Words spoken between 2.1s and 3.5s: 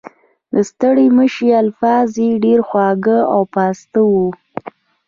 یې ډېر خواږه او